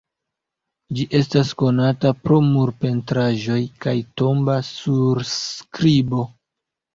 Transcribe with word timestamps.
Ĝi 0.99 1.03
estas 1.17 1.51
konata 1.59 2.11
pro 2.27 2.37
murpentraĵoj 2.45 3.59
kaj 3.85 3.95
tomba 4.23 4.57
surskribo. 4.71 6.25